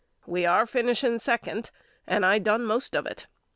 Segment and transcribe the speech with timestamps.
[0.25, 1.69] We are finishing second
[2.07, 3.27] and I done most of it.